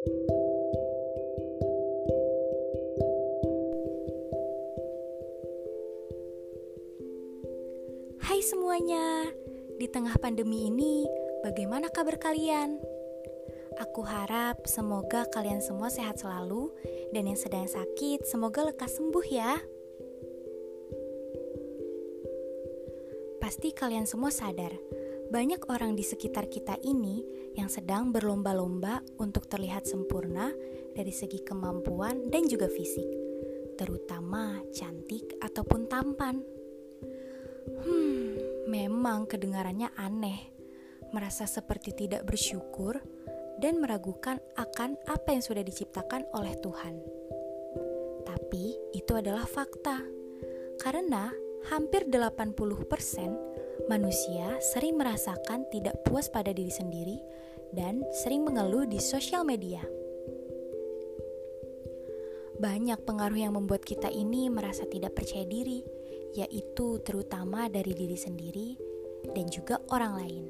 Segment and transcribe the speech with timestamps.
[0.00, 0.08] Hai
[8.40, 9.28] semuanya,
[9.76, 11.04] di tengah pandemi ini,
[11.44, 12.80] bagaimana kabar kalian?
[13.76, 16.72] Aku harap semoga kalian semua sehat selalu,
[17.12, 19.60] dan yang sedang sakit, semoga lekas sembuh ya.
[23.36, 24.72] Pasti kalian semua sadar,
[25.30, 27.22] banyak orang di sekitar kita ini
[27.54, 30.50] yang sedang berlomba-lomba untuk terlihat sempurna
[30.90, 33.06] dari segi kemampuan dan juga fisik,
[33.78, 36.42] terutama cantik ataupun tampan.
[37.86, 38.34] Hmm,
[38.66, 40.50] memang kedengarannya aneh,
[41.14, 42.98] merasa seperti tidak bersyukur
[43.62, 46.94] dan meragukan akan apa yang sudah diciptakan oleh Tuhan.
[48.26, 48.64] Tapi
[48.98, 50.02] itu adalah fakta.
[50.80, 51.28] Karena
[51.68, 53.49] hampir 80%
[53.86, 57.16] manusia sering merasakan tidak puas pada diri sendiri
[57.70, 59.80] dan sering mengeluh di sosial media.
[62.60, 65.80] Banyak pengaruh yang membuat kita ini merasa tidak percaya diri
[66.36, 68.76] yaitu terutama dari diri sendiri
[69.32, 70.44] dan juga orang lain.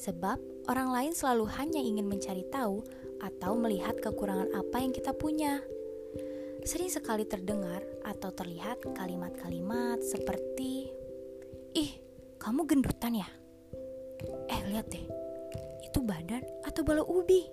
[0.00, 2.82] Sebab orang lain selalu hanya ingin mencari tahu
[3.22, 5.62] atau melihat kekurangan apa yang kita punya.
[6.64, 10.88] Sering sekali terdengar atau terlihat kalimat-kalimat seperti
[11.76, 11.92] "Ih,
[12.44, 13.28] kamu gendutan ya?"
[14.52, 15.04] Eh, lihat deh.
[15.80, 17.48] Itu badan atau bala ubi?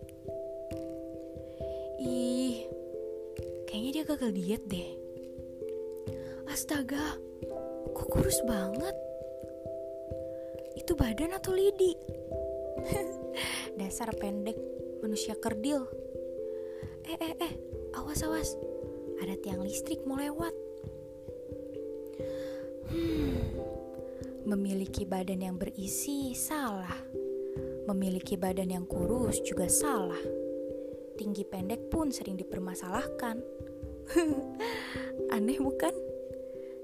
[2.03, 2.67] Ih,
[3.72, 4.89] kayaknya dia gagal diet deh.
[6.52, 7.16] Astaga,
[7.92, 8.95] Kok kurus banget?
[10.80, 11.92] Itu badan atau lidi?
[13.80, 14.55] Dasar pendek
[15.03, 15.83] manusia kerdil.
[17.03, 17.53] Eh eh eh,
[18.00, 18.55] awas awas.
[19.20, 20.55] Ada tiang listrik mau lewat.
[22.92, 23.30] Hmm,
[24.52, 26.91] memiliki badan yang berisi salah.
[27.88, 30.19] Memiliki badan yang kurus juga salah.
[31.16, 33.39] Tinggi pendek pun sering dipermasalahkan.
[35.35, 35.95] Aneh bukan?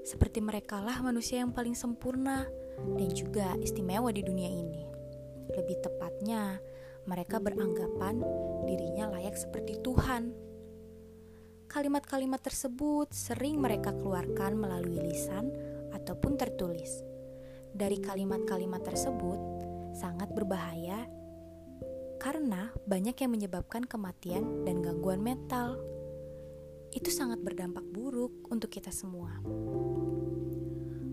[0.00, 2.48] Seperti merekalah manusia yang paling sempurna
[2.96, 4.88] dan juga istimewa di dunia ini.
[5.52, 6.56] Lebih tepatnya,
[7.04, 8.24] mereka beranggapan
[8.64, 10.32] dirinya layak seperti Tuhan.
[11.68, 15.52] Kalimat-kalimat tersebut sering mereka keluarkan melalui lisan
[15.92, 17.17] ataupun tertulis.
[17.74, 19.40] Dari kalimat-kalimat tersebut
[19.96, 21.08] sangat berbahaya
[22.18, 25.78] karena banyak yang menyebabkan kematian dan gangguan mental.
[26.90, 29.38] Itu sangat berdampak buruk untuk kita semua.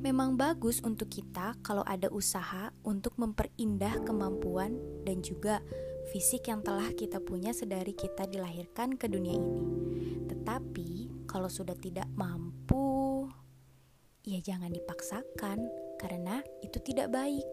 [0.06, 5.66] Memang bagus untuk kita kalau ada usaha untuk memperindah kemampuan dan juga
[6.14, 9.66] fisik yang telah kita punya sedari kita dilahirkan ke dunia ini.
[10.30, 13.26] Tetapi kalau sudah tidak mampu,
[14.22, 15.58] ya jangan dipaksakan
[16.02, 17.46] karena itu tidak baik.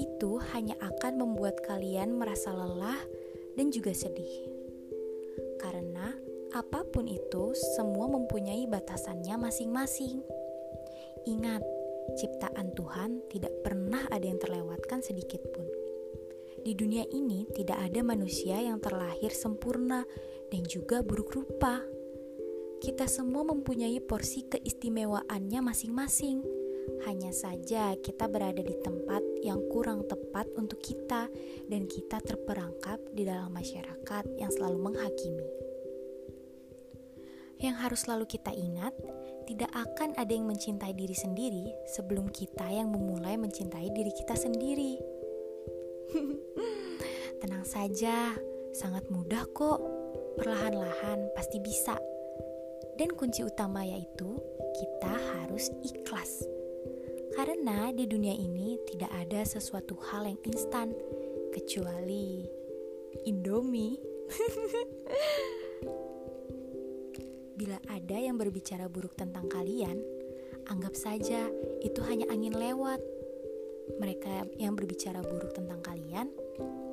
[0.00, 2.98] Itu hanya akan membuat kalian merasa lelah
[3.54, 4.50] dan juga sedih.
[5.58, 6.12] Karena
[6.54, 10.22] apa pun itu, semua mempunyai batasannya masing-masing.
[11.26, 11.62] Ingat,
[12.14, 15.66] ciptaan Tuhan tidak pernah ada yang terlewatkan sedikit pun.
[16.64, 20.06] Di dunia ini tidak ada manusia yang terlahir sempurna
[20.48, 21.82] dan juga buruk rupa.
[22.80, 26.63] Kita semua mempunyai porsi keistimewaannya masing-masing.
[27.04, 31.28] Hanya saja kita berada di tempat yang kurang tepat untuk kita
[31.68, 35.48] dan kita terperangkap di dalam masyarakat yang selalu menghakimi.
[37.60, 38.92] Yang harus selalu kita ingat,
[39.44, 45.00] tidak akan ada yang mencintai diri sendiri sebelum kita yang memulai mencintai diri kita sendiri.
[47.40, 48.32] Tenang saja,
[48.72, 49.80] sangat mudah kok.
[50.40, 51.94] Perlahan-lahan pasti bisa.
[52.94, 54.38] Dan kunci utama yaitu
[54.74, 56.63] kita harus ikhlas.
[57.34, 60.94] Karena di dunia ini tidak ada sesuatu hal yang instan
[61.50, 62.46] kecuali
[63.26, 63.98] Indomie.
[67.58, 69.98] Bila ada yang berbicara buruk tentang kalian,
[70.70, 71.50] anggap saja
[71.82, 73.02] itu hanya angin lewat.
[73.98, 76.30] Mereka yang berbicara buruk tentang kalian,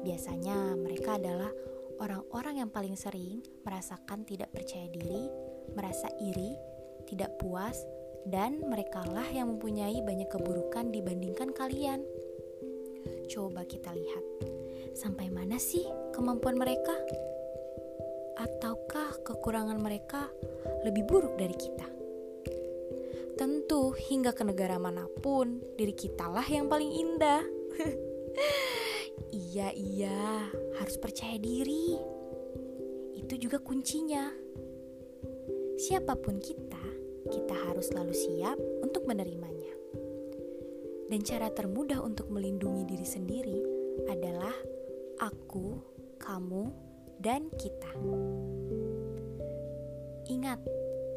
[0.04, 1.54] biasanya mereka adalah
[2.02, 5.30] orang-orang yang paling sering merasakan tidak percaya diri,
[5.78, 6.58] merasa iri,
[7.06, 7.78] tidak puas,
[8.28, 12.06] dan merekalah yang mempunyai banyak keburukan dibandingkan kalian.
[13.32, 14.26] Coba kita lihat,
[14.94, 16.94] sampai mana sih kemampuan mereka?
[18.38, 20.28] Ataukah kekurangan mereka
[20.84, 21.88] lebih buruk dari kita?
[23.40, 27.42] Tentu, hingga ke negara mana pun, diri kitalah yang paling indah.
[29.50, 30.46] iya, iya,
[30.78, 31.98] harus percaya diri.
[33.18, 34.30] Itu juga kuncinya.
[35.82, 36.81] Siapa pun kita,
[37.32, 39.74] kita harus selalu siap untuk menerimanya.
[41.08, 43.60] Dan cara termudah untuk melindungi diri sendiri
[44.08, 44.54] adalah
[45.20, 45.80] aku,
[46.20, 46.72] kamu,
[47.20, 47.92] dan kita.
[50.32, 50.60] Ingat,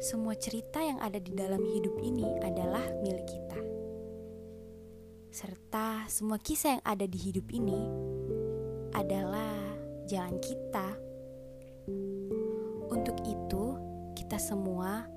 [0.03, 3.59] semua cerita yang ada di dalam hidup ini adalah milik kita.
[5.31, 7.79] Serta semua kisah yang ada di hidup ini
[8.95, 9.55] adalah
[10.07, 10.95] jalan kita.
[12.91, 13.65] Untuk itu,
[14.15, 15.14] kita semua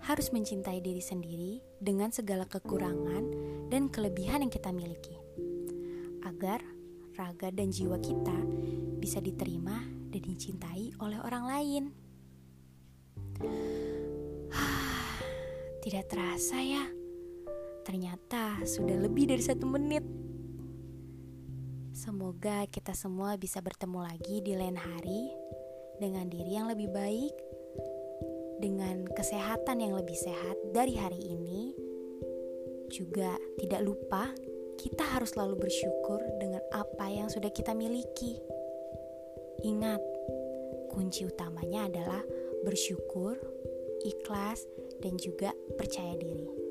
[0.00, 3.24] harus mencintai diri sendiri dengan segala kekurangan
[3.68, 5.12] dan kelebihan yang kita miliki,
[6.24, 6.64] agar
[7.20, 8.38] raga dan jiwa kita
[8.96, 11.84] bisa diterima dan dicintai oleh orang lain.
[15.84, 16.84] Tidak terasa ya,
[17.84, 20.04] ternyata sudah lebih dari satu menit.
[21.92, 25.28] Semoga kita semua bisa bertemu lagi di lain hari
[26.00, 27.49] dengan diri yang lebih baik
[28.60, 31.72] dengan kesehatan yang lebih sehat dari hari ini.
[32.92, 34.30] Juga tidak lupa
[34.76, 38.40] kita harus selalu bersyukur dengan apa yang sudah kita miliki.
[39.64, 40.00] Ingat,
[40.92, 42.22] kunci utamanya adalah
[42.64, 43.36] bersyukur,
[44.04, 44.64] ikhlas,
[45.04, 46.69] dan juga percaya diri.